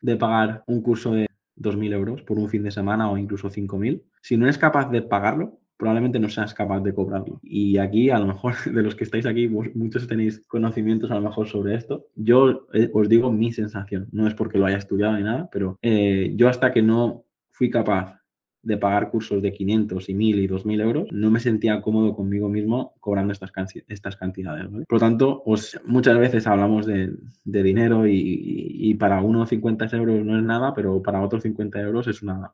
de 0.00 0.16
pagar 0.16 0.62
un 0.66 0.82
curso 0.82 1.12
de 1.12 1.26
2.000 1.56 1.92
euros 1.94 2.22
por 2.22 2.38
un 2.38 2.48
fin 2.48 2.62
de 2.62 2.70
semana 2.70 3.10
o 3.10 3.16
incluso 3.16 3.50
5.000, 3.50 4.02
si 4.20 4.36
no 4.36 4.44
eres 4.44 4.58
capaz 4.58 4.90
de 4.90 5.00
pagarlo, 5.00 5.58
probablemente 5.78 6.18
no 6.18 6.28
seas 6.28 6.52
capaz 6.54 6.80
de 6.80 6.94
cobrarlo. 6.94 7.40
Y 7.42 7.78
aquí, 7.78 8.10
a 8.10 8.18
lo 8.18 8.26
mejor, 8.26 8.54
de 8.72 8.82
los 8.82 8.94
que 8.94 9.04
estáis 9.04 9.26
aquí, 9.26 9.48
muchos 9.48 10.06
tenéis 10.06 10.46
conocimientos 10.46 11.10
a 11.10 11.14
lo 11.14 11.22
mejor 11.22 11.48
sobre 11.48 11.74
esto. 11.74 12.06
Yo 12.14 12.66
eh, 12.74 12.90
os 12.92 13.08
digo 13.08 13.32
mi 13.32 13.52
sensación, 13.52 14.08
no 14.12 14.26
es 14.26 14.34
porque 14.34 14.58
lo 14.58 14.66
haya 14.66 14.78
estudiado 14.78 15.16
ni 15.16 15.22
nada, 15.22 15.48
pero 15.50 15.78
eh, 15.82 16.32
yo 16.36 16.48
hasta 16.48 16.72
que 16.72 16.82
no 16.82 17.24
fui 17.50 17.70
capaz 17.70 18.20
de 18.66 18.76
pagar 18.78 19.10
cursos 19.10 19.40
de 19.40 19.52
500 19.52 20.08
y 20.08 20.14
1000 20.14 20.38
y 20.40 20.46
2000 20.48 20.80
euros, 20.80 21.08
no 21.12 21.30
me 21.30 21.38
sentía 21.38 21.80
cómodo 21.80 22.16
conmigo 22.16 22.48
mismo 22.48 22.94
cobrando 22.98 23.32
estas, 23.32 23.52
estas 23.86 24.16
cantidades. 24.16 24.66
Por 24.66 24.84
lo 24.90 24.98
tanto, 24.98 25.44
os, 25.46 25.80
muchas 25.84 26.18
veces 26.18 26.48
hablamos 26.48 26.84
de, 26.84 27.14
de 27.44 27.62
dinero 27.62 28.08
y, 28.08 28.18
y, 28.18 28.94
para 28.94 29.22
unos 29.22 29.50
50 29.50 29.86
euros 29.96 30.24
no 30.24 30.36
es 30.36 30.42
nada, 30.42 30.74
pero 30.74 31.00
para 31.00 31.22
otros 31.22 31.44
50 31.44 31.80
euros 31.80 32.08
es 32.08 32.22
una, 32.22 32.52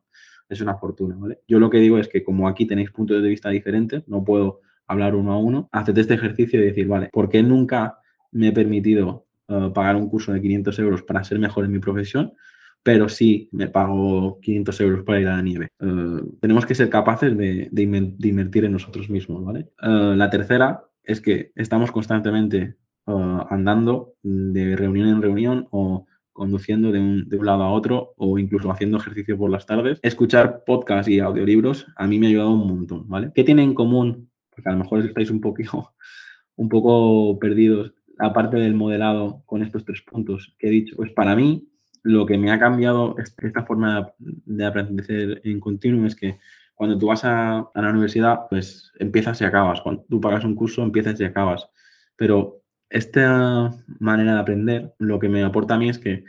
es 0.51 0.61
una 0.61 0.77
fortuna. 0.77 1.17
¿vale? 1.19 1.41
Yo 1.49 1.59
lo 1.59 1.71
que 1.71 1.79
digo 1.79 1.97
es 1.97 2.09
que 2.09 2.23
como 2.23 2.47
aquí 2.47 2.67
tenéis 2.67 2.91
puntos 2.91 3.23
de 3.23 3.29
vista 3.29 3.49
diferentes, 3.49 4.07
no 4.07 4.23
puedo 4.23 4.61
hablar 4.87 5.15
uno 5.15 5.33
a 5.33 5.39
uno, 5.39 5.71
haced 5.73 5.97
este 5.97 6.13
ejercicio 6.13 6.61
de 6.61 6.67
decir, 6.67 6.89
vale, 6.89 7.09
¿por 7.11 7.31
qué 7.31 7.43
nunca 7.43 8.01
me 8.33 8.49
he 8.49 8.53
permitido 8.53 9.25
uh, 9.49 9.73
pagar 9.73 9.97
un 9.97 10.11
curso 10.11 10.31
de 10.35 10.43
500 10.43 10.79
euros 10.79 11.03
para 11.05 11.25
ser 11.25 11.39
mejor 11.39 11.65
en 11.65 11.73
mi 11.73 11.79
profesión? 11.79 12.35
Pero 12.83 13.09
sí 13.09 13.49
me 13.53 13.69
pago 13.69 14.41
500 14.41 14.81
euros 14.81 15.05
para 15.05 15.21
ir 15.21 15.29
a 15.29 15.37
la 15.37 15.43
nieve. 15.43 15.69
Uh, 15.81 16.37
tenemos 16.41 16.67
que 16.67 16.75
ser 16.75 16.91
capaces 16.91 17.37
de, 17.37 17.71
invertir 17.73 18.65
en 18.65 18.73
nosotros 18.73 19.09
mismos, 19.09 19.45
¿vale? 19.45 19.69
Uh, 19.83 20.15
la 20.15 20.31
tercera 20.31 20.85
es 21.05 21.21
que 21.21 21.53
estamos 21.55 21.93
constantemente 21.93 22.77
uh, 23.07 23.43
andando 23.51 24.15
de 24.23 24.77
reunión 24.77 25.09
en 25.09 25.23
reunión 25.23 25.69
o 25.71 26.07
conduciendo 26.33 26.91
de 26.91 26.99
un, 26.99 27.29
de 27.29 27.37
un, 27.37 27.47
lado 27.47 27.63
a 27.63 27.73
otro 27.73 28.15
o 28.17 28.39
incluso 28.39 28.71
haciendo 28.71 28.99
ejercicio 28.99 29.37
por 29.37 29.51
las 29.51 29.67
tardes. 29.67 30.01
Escuchar 30.03 30.65
podcasts 30.65 31.09
y 31.09 31.21
audiolibros 31.21 31.87
a 31.97 32.07
mí 32.07 32.19
me 32.19 32.27
ha 32.27 32.31
ayudado 32.31 32.53
un 32.53 32.67
montón, 32.67 33.09
¿vale? 33.09 33.31
¿Qué 33.35 33.45
tiene 33.45 33.63
en 33.63 33.75
común? 33.75 34.31
Porque 34.51 34.69
a 34.69 34.73
lo 34.73 34.79
mejor 34.79 35.01
estáis 35.05 35.31
un 35.31 35.41
poquito, 35.41 35.93
un 36.57 36.69
poco 36.69 37.39
perdidos 37.39 37.95
aparte 38.19 38.57
del 38.57 38.75
modelado 38.75 39.43
con 39.47 39.63
estos 39.63 39.85
tres 39.85 40.03
puntos 40.03 40.55
que 40.59 40.69
he 40.69 40.71
dicho. 40.71 40.97
Pues 40.97 41.13
para 41.13 41.37
mí 41.37 41.69
lo 42.03 42.27
que 42.27 42.39
me 42.39 42.51
ha 42.51 42.59
cambiado 42.59 43.17
esta 43.19 43.65
forma 43.65 44.13
de 44.19 44.65
aprender 44.65 45.41
en 45.45 45.61
continuo 45.61 46.07
es 46.07 46.17
que 46.17 46.39
cuando 46.75 46.99
tú 46.99 47.07
vas 47.07 47.25
a, 47.25 47.71
la 47.75 47.91
universidad, 47.91 48.49
pues 48.49 48.93
empiezas 48.99 49.41
y 49.41 49.45
acabas. 49.45 49.81
Cuando 49.83 50.05
tú 50.09 50.21
pagas 50.21 50.45
un 50.45 50.55
curso, 50.55 50.83
empiezas 50.83 51.21
y 51.21 51.25
acabas. 51.25 51.69
Pero 52.17 52.63
esta 52.91 53.71
manera 54.01 54.35
de 54.35 54.41
aprender, 54.41 54.95
lo 54.99 55.19
que 55.19 55.29
me 55.29 55.43
aporta 55.45 55.75
a 55.75 55.79
mí 55.79 55.89
es 55.89 55.99
que 55.99 56.25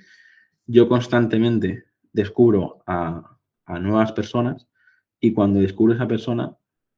yo 0.67 0.87
constantemente 0.87 1.85
descubro 2.11 2.83
a, 2.85 3.37
a 3.65 3.79
nuevas 3.79 4.11
personas 4.11 4.67
y 5.19 5.33
cuando 5.33 5.59
descubro 5.59 5.93
esa 5.93 6.07
persona, 6.07 6.55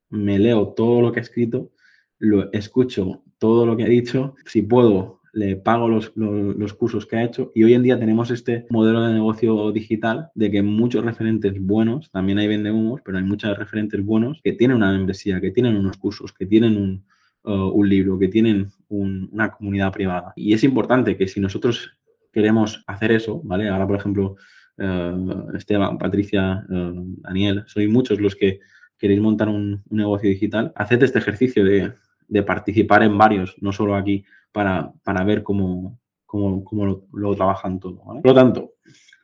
me 0.09 0.37
leo 0.39 0.69
todo 0.69 1.01
lo 1.01 1.11
que 1.11 1.19
ha 1.19 1.23
escrito 1.23 1.71
lo 2.19 2.51
escucho 2.53 3.23
todo 3.37 3.65
lo 3.65 3.75
que 3.75 3.83
ha 3.83 3.87
dicho, 3.87 4.35
si 4.45 4.61
puedo, 4.61 5.21
le 5.35 5.57
pago 5.57 5.89
los, 5.89 6.13
los, 6.15 6.73
cursos 6.73 7.05
que 7.05 7.17
ha 7.17 7.23
hecho 7.23 7.51
y 7.53 7.65
hoy 7.65 7.73
en 7.73 7.83
día 7.83 7.99
tenemos 7.99 8.31
este 8.31 8.65
modelo 8.69 9.01
de 9.01 9.13
negocio 9.13 9.73
digital 9.73 10.29
de 10.33 10.49
que 10.49 10.63
muchos 10.63 11.03
referentes 11.03 11.59
buenos, 11.59 12.09
también 12.09 12.37
hay 12.39 12.47
vendehumos, 12.47 13.01
pero 13.03 13.17
hay 13.17 13.25
muchos 13.25 13.57
referentes 13.57 14.03
buenos 14.03 14.39
que 14.41 14.53
tienen 14.53 14.77
una 14.77 14.93
membresía, 14.93 15.41
que 15.41 15.51
tienen 15.51 15.75
unos 15.75 15.97
cursos, 15.97 16.31
que 16.31 16.45
tienen 16.45 16.77
un, 16.77 17.05
uh, 17.43 17.67
un 17.67 17.89
libro, 17.89 18.17
que 18.17 18.29
tienen 18.29 18.71
una 18.87 19.51
comunidad 19.51 19.91
privada. 19.91 20.31
Y 20.37 20.53
es 20.53 20.63
importante 20.63 21.17
que 21.17 21.27
si 21.27 21.41
nosotros 21.41 21.91
queremos 22.31 22.85
hacer 22.87 23.11
eso, 23.11 23.41
¿vale? 23.43 23.67
Ahora, 23.67 23.87
por 23.87 23.97
ejemplo, 23.97 24.37
uh, 24.77 25.53
Esteban, 25.53 25.97
Patricia, 25.97 26.65
uh, 26.69 27.15
Daniel, 27.17 27.63
soy 27.67 27.89
muchos 27.89 28.21
los 28.21 28.35
que 28.35 28.61
queréis 28.97 29.19
montar 29.19 29.49
un, 29.49 29.83
negocio 29.89 30.29
digital, 30.29 30.71
haced 30.75 31.03
este 31.03 31.19
ejercicio 31.19 31.65
de, 31.65 31.91
de 32.27 32.43
participar 32.43 33.03
en 33.03 33.17
varios, 33.17 33.55
no 33.61 33.71
solo 33.71 33.95
aquí 33.95 34.23
para, 34.51 34.91
para 35.03 35.23
ver 35.23 35.43
cómo, 35.43 35.99
cómo, 36.25 36.63
cómo 36.63 37.05
lo, 37.11 37.35
trabajan 37.35 37.79
todo. 37.79 37.97
Por 37.97 38.25
lo 38.25 38.33
tanto, 38.33 38.73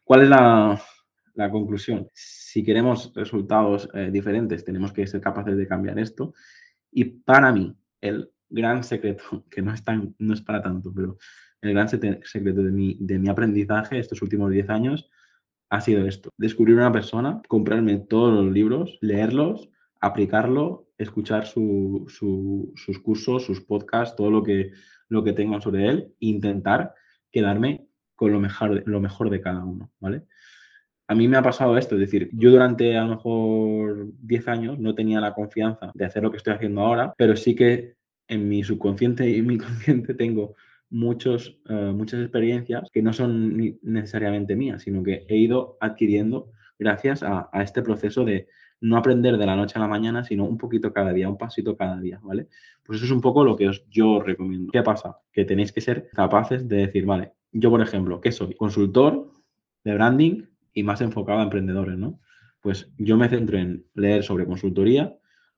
¿cuál 0.04 0.24
es 0.24 0.30
la, 0.30 0.82
la 1.36 1.50
conclusión? 1.50 2.08
Si 2.14 2.64
queremos 2.64 3.12
resultados 3.16 3.90
eh, 3.94 4.10
diferentes, 4.12 4.64
tenemos 4.64 4.92
que 4.92 5.08
ser 5.08 5.22
capaces 5.22 5.58
de 5.58 5.68
cambiar 5.68 6.00
esto. 6.00 6.34
Y 6.92 7.06
para 7.06 7.52
mí, 7.52 7.76
el 8.02 8.32
gran 8.50 8.84
secreto, 8.84 9.24
que 9.50 9.62
no 9.62 9.74
es, 9.74 9.84
tan, 9.84 10.16
no 10.20 10.34
es 10.34 10.42
para 10.42 10.62
tanto, 10.62 10.94
pero 10.94 11.18
el 11.62 11.74
gran 11.74 11.88
secreto 11.88 12.64
de 12.64 12.72
mi, 12.72 12.98
de 13.00 13.20
mi 13.20 13.30
aprendizaje 13.30 14.00
estos 14.00 14.22
últimos 14.22 14.52
10 14.52 14.70
años 14.70 15.10
ha 15.70 15.80
sido 15.80 16.06
esto. 16.06 16.30
Descubrir 16.38 16.76
una 16.76 16.92
persona, 16.92 17.42
comprarme 17.48 17.98
todos 17.98 18.44
los 18.44 18.52
libros, 18.52 18.98
leerlos, 19.02 19.70
aplicarlo, 20.02 20.88
escuchar 20.98 21.46
su, 21.46 22.06
sus 22.10 23.00
cursos, 23.00 23.46
sus 23.46 23.62
podcasts, 23.62 24.16
todo 24.16 24.32
lo 24.32 24.44
que, 24.44 24.72
lo 25.08 25.24
que 25.24 25.34
tengan 25.34 25.62
sobre 25.62 25.88
él, 25.88 26.14
intentar 26.20 26.96
quedarme 27.32 27.88
con 28.16 28.32
lo 28.32 28.40
mejor, 28.40 28.84
lo 28.88 29.00
mejor 29.00 29.30
de 29.30 29.42
cada 29.42 29.64
uno, 29.64 29.92
¿vale? 30.00 30.24
A 31.08 31.16
mí 31.16 31.28
me 31.28 31.38
ha 31.38 31.44
pasado 31.44 31.78
esto, 31.78 31.96
es 31.96 32.02
decir, 32.02 32.30
yo 32.34 32.52
durante 32.52 32.98
a 32.98 33.04
lo 33.04 33.16
mejor 33.16 34.08
10 34.22 34.48
años 34.48 34.80
no 34.80 34.96
tenía 34.96 35.20
la 35.20 35.34
confianza 35.34 35.92
de 35.94 36.06
hacer 36.06 36.24
lo 36.24 36.32
que 36.32 36.38
estoy 36.38 36.54
haciendo 36.54 36.82
ahora, 36.82 37.14
pero 37.18 37.36
sí 37.36 37.54
que 37.56 37.96
en 38.28 38.48
mi 38.48 38.64
subconsciente 38.64 39.30
y 39.30 39.40
en 39.40 39.48
mi 39.48 39.58
consciente 39.60 40.14
tengo 40.14 40.56
muchos, 40.90 41.60
eh, 41.70 41.92
muchas 41.94 42.22
experiencias 42.22 42.90
que 42.92 43.02
no 43.02 43.14
son 43.14 43.78
necesariamente 43.82 44.56
mías, 44.56 44.82
sino 44.84 45.04
que 45.04 45.26
he 45.28 45.38
ido 45.38 45.78
adquiriendo 45.80 46.52
gracias 46.80 47.24
a, 47.24 47.50
a 47.52 47.62
este 47.62 47.82
proceso 47.82 48.26
de, 48.26 48.48
no 48.82 48.98
aprender 48.98 49.38
de 49.38 49.46
la 49.46 49.56
noche 49.56 49.78
a 49.78 49.82
la 49.82 49.88
mañana, 49.88 50.24
sino 50.24 50.44
un 50.46 50.58
poquito 50.58 50.92
cada 50.92 51.14
día, 51.14 51.30
un 51.30 51.38
pasito 51.38 51.78
cada 51.78 52.00
día, 52.00 52.20
¿vale? 52.24 52.48
Pues 52.84 52.98
eso 52.98 53.06
es 53.06 53.12
un 53.12 53.22
poco 53.22 53.44
lo 53.44 53.56
que 53.56 53.70
os, 53.70 53.88
yo 53.90 54.22
recomiendo. 54.22 54.72
¿Qué 54.72 54.82
pasa? 54.82 55.20
Que 55.32 55.46
tenéis 55.46 55.72
que 55.72 55.82
ser 55.82 56.10
capaces 56.10 56.68
de 56.68 56.78
decir, 56.78 57.06
vale, 57.06 57.34
yo 57.52 57.70
por 57.70 57.82
ejemplo, 57.82 58.20
¿qué 58.20 58.32
soy? 58.32 58.56
Consultor 58.56 59.32
de 59.84 59.94
branding 59.94 60.44
y 60.74 60.84
más 60.84 61.02
enfocado 61.02 61.40
a 61.40 61.44
emprendedores, 61.44 61.98
¿no? 61.98 62.20
Pues 62.60 62.92
yo 62.98 63.18
me 63.18 63.30
centro 63.30 63.58
en 63.58 63.86
leer 63.94 64.24
sobre 64.24 64.46
consultoría, 64.46 65.16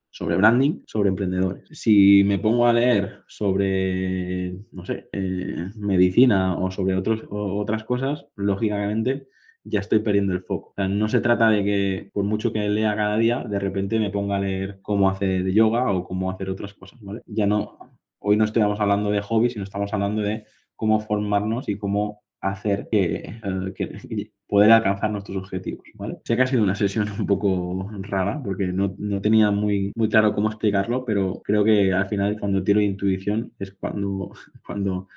sobre 0.10 0.38
branding, 0.38 0.84
sobre 0.86 1.10
emprendedores. 1.10 1.68
Si 1.72 2.24
me 2.24 2.40
pongo 2.40 2.68
a 2.68 2.74
leer 2.74 3.24
sobre, 3.28 4.54
no 4.72 4.86
sé, 4.86 5.10
eh, 5.12 5.70
medicina 5.76 6.56
o 6.58 6.72
sobre 6.72 6.96
otros, 6.96 7.24
otras 7.30 7.84
cosas, 7.84 8.28
lógicamente 8.36 9.28
ya 9.64 9.80
estoy 9.80 10.00
perdiendo 10.00 10.34
el 10.34 10.42
foco. 10.42 10.74
no 10.78 11.08
se 11.10 11.22
trata 11.22 11.50
de 11.50 11.64
que 11.64 12.10
por 12.14 12.24
mucho 12.26 12.52
que 12.54 12.68
lea 12.70 12.96
cada 12.96 13.18
día, 13.18 13.44
de 13.44 13.60
repente 13.60 14.00
me 14.00 14.10
ponga 14.10 14.38
a 14.38 14.40
leer 14.40 14.80
cómo 14.82 15.10
hacer 15.10 15.52
yoga 15.52 15.92
o 15.92 16.04
cómo 16.06 16.32
hacer 16.32 16.50
otras 16.50 16.74
cosas, 16.74 17.00
¿vale? 17.02 17.22
Ya 17.26 17.48
no, 17.48 17.78
hoy 18.20 18.38
no 18.38 18.46
estamos 18.46 18.80
hablando 18.80 19.12
de 19.12 19.22
hobbies, 19.22 19.54
sino 19.54 19.64
estamos 19.64 19.94
hablando 19.94 20.22
de 20.22 20.46
cómo 20.76 21.00
formarnos 21.00 21.70
y 21.70 21.78
cómo 21.78 22.24
hacer 22.42 22.90
que, 22.92 23.40
eh, 23.44 24.32
poder 24.48 24.72
alcanzar 24.72 25.10
nuestros 25.10 25.38
objetivos, 25.38 25.84
¿vale? 25.96 26.18
Sé 26.26 26.36
que 26.36 26.42
ha 26.42 26.48
sido 26.48 26.64
una 26.64 26.76
sesión 26.76 27.08
un 27.20 27.26
poco 27.26 27.90
rara 28.02 28.42
porque 28.44 28.68
no, 28.68 28.94
no, 28.98 29.22
tenía 29.22 29.50
muy, 29.50 29.92
muy 29.96 30.10
claro 30.10 30.36
cómo 30.36 30.50
explicarlo, 30.50 31.06
pero 31.06 31.42
creo 31.44 31.64
que 31.64 31.94
al 31.94 32.08
final 32.08 32.38
cuando 32.40 32.64
tiro 32.64 32.82
intuición 32.82 33.54
es 33.60 33.72
cuando, 33.72 34.32
cuando 34.66 35.08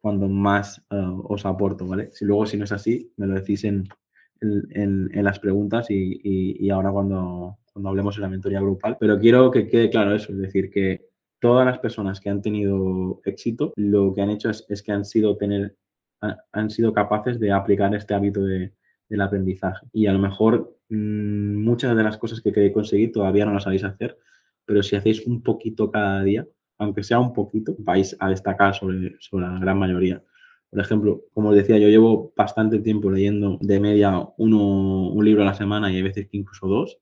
cuando 0.00 0.28
más 0.28 0.84
eh, 0.90 0.96
os 1.24 1.44
aporto, 1.46 1.86
¿vale? 1.86 2.10
Si 2.12 2.24
luego, 2.24 2.46
si 2.46 2.56
no 2.56 2.64
es 2.64 2.72
así, 2.72 3.12
me 3.16 3.26
lo 3.26 3.34
decís 3.34 3.64
en, 3.64 3.88
en, 4.40 5.24
las 5.24 5.38
preguntas 5.38 5.90
y, 5.90 6.20
y, 6.22 6.70
ahora 6.70 6.90
cuando, 6.90 7.58
cuando 7.72 7.88
hablemos 7.88 8.16
de 8.16 8.22
la 8.22 8.28
mentoría 8.28 8.60
grupal. 8.60 8.96
Pero 8.98 9.18
quiero 9.18 9.50
que 9.50 9.68
quede 9.68 9.90
claro 9.90 10.14
eso, 10.14 10.32
es 10.32 10.38
decir, 10.38 10.70
que 10.70 11.08
todas 11.38 11.66
las 11.66 11.78
personas 11.78 12.20
que 12.20 12.30
han 12.30 12.42
tenido 12.42 13.20
éxito, 13.24 13.72
lo 13.76 14.12
que 14.14 14.22
han 14.22 14.30
hecho 14.30 14.50
es, 14.50 14.64
es 14.68 14.82
que 14.82 14.92
han 14.92 15.04
sido, 15.04 15.36
tener, 15.36 15.76
han 16.52 16.70
sido 16.70 16.92
capaces 16.92 17.38
de 17.38 17.52
aplicar 17.52 17.94
este 17.94 18.14
hábito 18.14 18.42
de, 18.42 18.72
del 19.08 19.20
aprendizaje. 19.20 19.86
Y 19.92 20.06
a 20.06 20.12
lo 20.12 20.18
mejor 20.18 20.76
mmm, 20.88 21.62
muchas 21.62 21.96
de 21.96 22.02
las 22.02 22.18
cosas 22.18 22.40
que 22.40 22.52
queréis 22.52 22.72
conseguir 22.72 23.12
todavía 23.12 23.44
no 23.44 23.52
las 23.52 23.64
sabéis 23.64 23.84
hacer, 23.84 24.18
pero 24.64 24.82
si 24.82 24.96
hacéis 24.96 25.26
un 25.26 25.42
poquito 25.42 25.90
cada 25.90 26.22
día, 26.22 26.46
aunque 26.78 27.02
sea 27.02 27.20
un 27.20 27.32
poquito, 27.32 27.74
vais 27.78 28.16
a 28.18 28.28
destacar 28.28 28.74
sobre, 28.74 29.16
sobre 29.20 29.46
la 29.46 29.58
gran 29.58 29.78
mayoría. 29.78 30.22
Por 30.70 30.80
ejemplo, 30.80 31.22
como 31.32 31.50
os 31.50 31.56
decía, 31.56 31.78
yo 31.78 31.88
llevo 31.88 32.32
bastante 32.36 32.80
tiempo 32.80 33.10
leyendo 33.10 33.58
de 33.60 33.78
media 33.78 34.26
uno, 34.38 35.08
un 35.08 35.24
libro 35.24 35.42
a 35.42 35.46
la 35.46 35.54
semana 35.54 35.92
y 35.92 35.96
hay 35.96 36.02
veces 36.02 36.28
que 36.28 36.36
incluso 36.36 36.66
dos. 36.66 36.98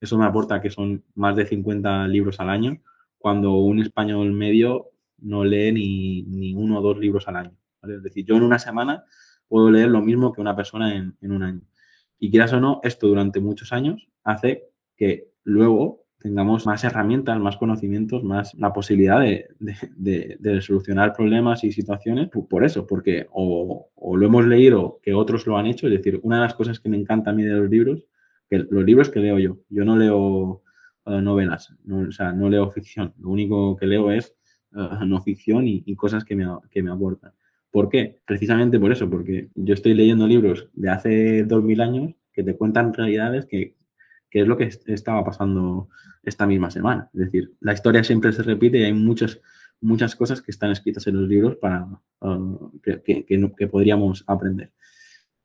Eso 0.00 0.18
me 0.18 0.26
aporta 0.26 0.60
que 0.60 0.68
son 0.68 1.04
más 1.14 1.34
de 1.34 1.46
50 1.46 2.06
libros 2.08 2.38
al 2.40 2.50
año, 2.50 2.82
cuando 3.16 3.56
un 3.56 3.80
español 3.80 4.30
medio 4.32 4.90
no 5.18 5.42
lee 5.42 5.72
ni, 5.72 6.22
ni 6.24 6.54
uno 6.54 6.80
o 6.80 6.82
dos 6.82 6.98
libros 6.98 7.26
al 7.26 7.36
año. 7.36 7.56
Es 7.82 8.02
decir, 8.02 8.26
yo 8.26 8.36
en 8.36 8.42
una 8.42 8.58
semana 8.58 9.04
puedo 9.48 9.70
leer 9.70 9.88
lo 9.88 10.02
mismo 10.02 10.32
que 10.32 10.42
una 10.42 10.54
persona 10.54 10.94
en, 10.94 11.16
en 11.22 11.32
un 11.32 11.42
año. 11.42 11.62
Y 12.18 12.30
quieras 12.30 12.52
o 12.52 12.60
no, 12.60 12.80
esto 12.82 13.08
durante 13.08 13.40
muchos 13.40 13.72
años 13.72 14.06
hace 14.22 14.68
que 14.96 15.30
luego 15.44 16.03
tengamos 16.24 16.64
más 16.64 16.82
herramientas, 16.84 17.38
más 17.38 17.58
conocimientos, 17.58 18.24
más 18.24 18.54
la 18.54 18.72
posibilidad 18.72 19.20
de, 19.20 20.60
solucionar 20.62 21.12
problemas 21.12 21.64
y 21.64 21.70
situaciones 21.70 22.30
por 22.30 22.64
eso, 22.64 22.86
porque 22.86 23.26
o, 23.30 23.90
lo 24.16 24.26
hemos 24.26 24.46
leído 24.46 25.00
que 25.02 25.12
otros 25.12 25.46
lo 25.46 25.58
han 25.58 25.66
hecho, 25.66 25.86
es 25.86 25.92
decir, 25.92 26.20
una 26.22 26.36
de 26.36 26.44
las 26.44 26.54
cosas 26.54 26.80
que 26.80 26.88
me 26.88 26.96
encanta 26.96 27.28
a 27.28 27.34
mí 27.34 27.42
de 27.42 27.52
los 27.52 27.68
libros, 27.68 28.06
que 28.48 28.56
los 28.58 28.84
libros 28.84 29.10
que 29.10 29.20
leo 29.20 29.38
yo, 29.38 29.58
yo 29.68 29.84
no 29.84 29.98
leo 29.98 30.62
eh, 31.04 31.20
novelas, 31.20 31.74
no, 31.84 32.08
o 32.08 32.12
sea, 32.12 32.32
no 32.32 32.48
leo 32.48 32.70
ficción, 32.70 33.12
lo 33.18 33.28
único 33.28 33.76
que 33.76 33.84
leo 33.84 34.10
es 34.10 34.34
eh, 34.74 35.04
no 35.04 35.20
ficción 35.20 35.68
y, 35.68 35.94
cosas 35.94 36.24
que 36.24 36.36
me, 36.36 36.46
que 36.70 36.82
me 36.82 36.90
aportan. 36.90 37.32
¿Por 37.70 37.90
qué? 37.90 38.22
Precisamente 38.24 38.80
por 38.80 38.92
eso, 38.92 39.10
porque 39.10 39.50
yo 39.54 39.74
estoy 39.74 39.92
leyendo 39.92 40.26
libros 40.26 40.70
de 40.72 40.88
hace 40.88 41.44
2000 41.44 41.80
años 41.82 42.14
que 42.32 42.42
te 42.42 42.56
cuentan 42.56 42.94
realidades 42.94 43.44
que, 43.44 43.74
que 44.34 44.40
es 44.40 44.48
lo 44.48 44.56
que 44.56 44.68
estaba 44.86 45.24
pasando 45.24 45.88
esta 46.24 46.44
misma 46.44 46.68
semana. 46.68 47.08
Es 47.14 47.20
decir, 47.20 47.52
la 47.60 47.72
historia 47.72 48.02
siempre 48.02 48.32
se 48.32 48.42
repite 48.42 48.78
y 48.78 48.82
hay 48.82 48.92
muchas, 48.92 49.40
muchas 49.80 50.16
cosas 50.16 50.42
que 50.42 50.50
están 50.50 50.72
escritas 50.72 51.06
en 51.06 51.20
los 51.20 51.28
libros 51.28 51.54
para, 51.54 51.86
uh, 52.18 52.80
que, 52.82 53.24
que, 53.24 53.68
podríamos 53.68 54.24
aprender. 54.26 54.72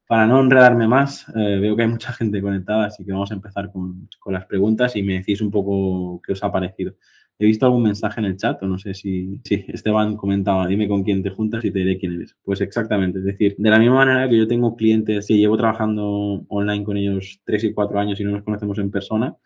Para 0.07 0.25
no 0.25 0.39
enredarme 0.39 0.87
más, 0.87 1.29
eh, 1.35 1.59
veo 1.61 1.75
que 1.75 1.83
hay 1.83 1.87
mucha 1.87 2.13
gente 2.13 2.41
conectada, 2.41 2.87
así 2.87 3.05
que 3.05 3.11
vamos 3.11 3.29
a 3.29 3.35
empezar 3.35 3.71
con, 3.71 4.09
con 4.17 4.33
las 4.33 4.47
preguntas 4.47 4.95
y 4.95 5.03
me 5.03 5.19
decís 5.19 5.39
un 5.39 5.51
poco 5.51 6.19
qué 6.25 6.31
os 6.33 6.43
ha 6.43 6.51
parecido. 6.51 6.95
He 7.39 7.45
visto 7.45 7.65
algún 7.65 7.83
mensaje 7.83 8.19
en 8.19 8.25
el 8.25 8.35
chat, 8.35 8.61
o 8.61 8.67
no 8.67 8.77
sé 8.77 8.93
si, 8.93 9.39
sí, 9.45 9.65
Esteban 9.69 10.17
comentaba, 10.17 10.67
dime 10.67 10.89
con 10.89 11.03
quién 11.03 11.23
te 11.23 11.29
juntas 11.29 11.63
y 11.63 11.71
te 11.71 11.79
diré 11.79 11.97
quién 11.97 12.13
eres. 12.15 12.35
Pues 12.43 12.59
exactamente, 12.59 13.19
es 13.19 13.25
decir, 13.25 13.55
de 13.57 13.69
la 13.69 13.79
misma 13.79 13.95
manera 13.95 14.27
que 14.27 14.37
yo 14.37 14.47
tengo 14.47 14.75
clientes 14.75 15.25
que 15.25 15.37
llevo 15.37 15.55
trabajando 15.55 16.43
online 16.49 16.83
con 16.83 16.97
ellos 16.97 17.39
tres 17.45 17.63
y 17.63 17.73
cuatro 17.73 17.97
años 17.97 18.19
y 18.19 18.25
no 18.25 18.31
nos 18.31 18.43
conocemos 18.43 18.77
en 18.79 18.91
persona, 18.91 19.37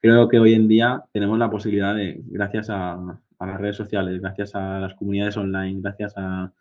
creo 0.00 0.28
que 0.28 0.38
hoy 0.38 0.54
en 0.54 0.68
día 0.68 1.02
tenemos 1.12 1.36
la 1.38 1.50
posibilidad 1.50 1.96
de, 1.96 2.20
gracias 2.26 2.70
a, 2.70 2.94
a 2.94 3.46
las 3.46 3.60
redes 3.60 3.76
sociales, 3.76 4.20
gracias 4.20 4.54
a 4.54 4.78
las 4.78 4.94
comunidades 4.94 5.36
online, 5.36 5.80
gracias 5.80 6.14
a, 6.16 6.52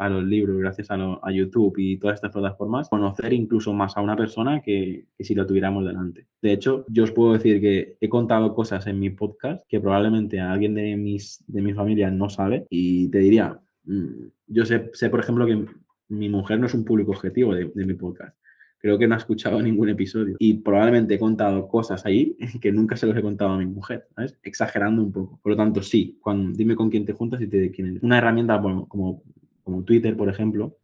a 0.00 0.08
los 0.08 0.24
libros, 0.24 0.56
gracias 0.56 0.90
a, 0.90 0.94
a, 0.94 1.30
YouTube 1.30 1.74
y 1.76 1.98
todas 1.98 2.14
estas 2.14 2.32
plataformas, 2.32 2.88
conocer 2.88 3.34
incluso 3.34 3.74
más 3.74 3.98
a 3.98 4.00
una 4.00 4.16
persona 4.16 4.62
que, 4.62 5.04
que, 5.16 5.24
si 5.24 5.34
lo 5.34 5.46
tuviéramos 5.46 5.84
delante. 5.84 6.26
De 6.40 6.52
hecho, 6.52 6.86
yo 6.88 7.04
os 7.04 7.12
puedo 7.12 7.34
decir 7.34 7.60
que 7.60 7.98
he 8.00 8.08
contado 8.08 8.54
cosas 8.54 8.86
en 8.86 8.98
mi 8.98 9.10
podcast 9.10 9.62
que 9.68 9.78
probablemente 9.78 10.40
alguien 10.40 10.74
de, 10.74 10.96
mis, 10.96 11.44
de 11.46 11.60
mi 11.60 11.74
familia 11.74 12.10
no 12.10 12.30
sabe 12.30 12.66
y 12.70 13.08
te 13.08 13.18
diría, 13.18 13.60
mm, 13.84 14.26
yo 14.46 14.64
sé, 14.64 14.90
sé, 14.94 15.10
por 15.10 15.20
ejemplo, 15.20 15.46
que 15.46 15.66
mi 16.08 16.30
mujer 16.30 16.58
no 16.58 16.66
es 16.66 16.72
un 16.72 16.84
público 16.84 17.10
objetivo 17.10 17.54
de, 17.54 17.70
de 17.74 17.84
mi 17.84 17.92
podcast. 17.92 18.34
Creo 18.78 18.96
que 18.96 19.06
no 19.06 19.14
ha 19.14 19.18
escuchado 19.18 19.60
ningún 19.60 19.90
episodio 19.90 20.36
y 20.38 20.54
probablemente 20.54 21.14
he 21.14 21.18
contado 21.18 21.68
cosas 21.68 22.06
ahí 22.06 22.38
que 22.62 22.72
nunca 22.72 22.96
se 22.96 23.06
los 23.06 23.14
he 23.14 23.20
contado 23.20 23.50
a 23.50 23.58
mi 23.58 23.66
mujer, 23.66 24.06
¿sabes? 24.16 24.38
Exagerando 24.42 25.02
un 25.02 25.12
poco. 25.12 25.38
Por 25.42 25.52
lo 25.52 25.56
tanto, 25.58 25.82
sí, 25.82 26.16
cuando, 26.22 26.56
dime 26.56 26.74
con 26.74 26.88
quién 26.88 27.04
te 27.04 27.12
juntas 27.12 27.42
y 27.42 27.48
te 27.48 27.70
quién 27.70 27.88
eres. 27.88 28.02
Una 28.02 28.16
herramienta 28.16 28.58
como 28.88 29.22
como 29.62 29.84
Twitter, 29.84 30.16
por 30.16 30.28
ejemplo, 30.28 30.76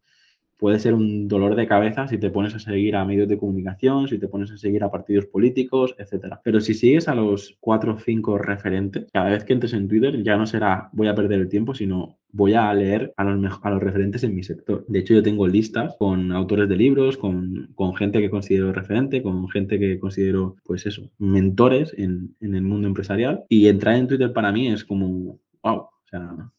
puede 0.57 0.79
ser 0.79 0.93
un 0.93 1.27
dolor 1.27 1.55
de 1.55 1.67
cabeza 1.67 2.07
si 2.07 2.17
te 2.17 2.29
pones 2.29 2.53
a 2.55 2.59
seguir 2.59 2.95
a 2.95 3.05
medios 3.05 3.27
de 3.27 3.37
comunicación, 3.37 4.07
si 4.07 4.17
te 4.17 4.27
pones 4.27 4.51
a 4.51 4.57
seguir 4.57 4.83
a 4.83 4.91
partidos 4.91 5.25
políticos, 5.27 5.95
etcétera. 5.97 6.41
Pero 6.43 6.59
si 6.59 6.73
sigues 6.73 7.07
a 7.07 7.15
los 7.15 7.57
cuatro 7.59 7.93
o 7.93 7.99
cinco 7.99 8.37
referentes, 8.37 9.07
cada 9.13 9.29
vez 9.29 9.43
que 9.43 9.53
entres 9.53 9.73
en 9.73 9.87
Twitter 9.87 10.21
ya 10.23 10.35
no 10.35 10.45
será 10.45 10.89
voy 10.93 11.07
a 11.07 11.15
perder 11.15 11.39
el 11.41 11.49
tiempo, 11.49 11.73
sino 11.73 12.17
voy 12.31 12.53
a 12.53 12.73
leer 12.73 13.13
a 13.17 13.23
los, 13.23 13.59
a 13.63 13.69
los 13.69 13.81
referentes 13.81 14.23
en 14.23 14.35
mi 14.35 14.43
sector. 14.43 14.85
De 14.87 14.99
hecho, 14.99 15.13
yo 15.13 15.23
tengo 15.23 15.47
listas 15.47 15.95
con 15.97 16.31
autores 16.31 16.67
de 16.67 16.75
libros, 16.75 17.17
con, 17.17 17.69
gente 17.97 18.19
que 18.19 18.29
considero 18.29 18.73
referente, 18.73 19.23
con 19.23 19.47
gente 19.49 19.79
que 19.79 19.99
considero, 19.99 20.55
pues 20.63 20.85
eso, 20.85 21.09
mentores 21.17 21.93
en, 21.97 22.35
en 22.41 22.55
el 22.55 22.63
mundo 22.63 22.87
empresarial. 22.87 23.45
Y 23.49 23.67
entrar 23.67 23.95
en 23.95 24.07
Twitter 24.07 24.33
para 24.33 24.51
mí 24.51 24.67
es 24.67 24.83
como, 24.83 25.39
wow, 25.63 25.77
o 25.77 25.91
sea, 26.09 26.51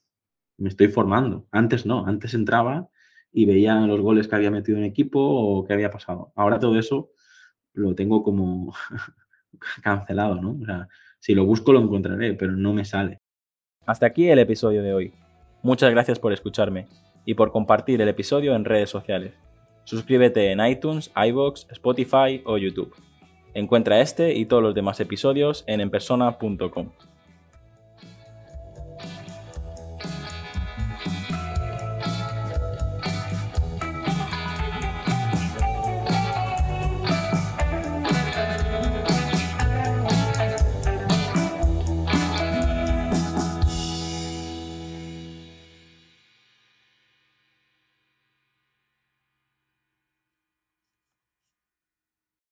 me 0.59 0.69
estoy 0.69 0.89
formando. 0.89 1.47
Antes 1.51 1.87
no, 1.87 2.07
antes 2.07 2.35
entraba 2.35 2.89
y 3.33 3.47
veía 3.47 3.75
los 3.87 4.01
goles 4.01 4.29
que 4.29 4.37
había 4.37 4.51
metido 4.51 4.79
en 4.79 4.85
equipo 4.85 5.21
o 5.21 5.65
qué 5.65 5.73
había 5.73 5.91
pasado. 5.91 6.33
Ahora 6.37 6.59
todo 6.59 6.79
eso 6.79 7.11
lo 7.73 7.95
tengo 7.95 8.23
como 8.23 8.75
cancelado, 9.83 10.41
¿no? 10.41 10.59
O 10.61 10.65
sea, 10.67 10.89
si 11.21 11.35
lo 11.35 11.45
busco 11.47 11.73
lo 11.73 11.81
encontraré, 11.81 12.35
pero 12.35 12.53
no 12.53 12.73
me 12.73 12.85
sale. 12.85 13.21
Hasta 13.87 14.07
aquí 14.07 14.29
el 14.29 14.39
episodio 14.39 14.83
de 14.83 14.93
hoy. 14.93 15.15
Muchas 15.63 15.91
gracias 15.91 16.19
por 16.19 16.33
escucharme 16.33 16.87
y 17.25 17.35
por 17.35 17.53
compartir 17.53 18.01
el 18.03 18.09
episodio 18.09 18.55
en 18.55 18.65
redes 18.65 18.91
sociales. 18.91 19.35
Suscríbete 19.85 20.53
en 20.53 20.65
iTunes, 20.65 21.11
iBox, 21.17 21.67
Spotify 21.71 22.43
o 22.45 22.59
YouTube. 22.59 22.95
Encuentra 23.55 24.01
este 24.01 24.35
y 24.35 24.45
todos 24.45 24.63
los 24.63 24.75
demás 24.75 25.01
episodios 25.01 25.65
en 25.67 25.81
enpersona.com. 25.81 26.91